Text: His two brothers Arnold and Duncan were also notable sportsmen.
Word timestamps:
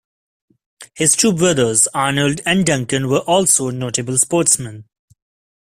His 0.95 1.15
two 1.15 1.31
brothers 1.31 1.87
Arnold 1.93 2.41
and 2.43 2.65
Duncan 2.65 3.07
were 3.07 3.19
also 3.19 3.69
notable 3.69 4.17
sportsmen. 4.17 4.85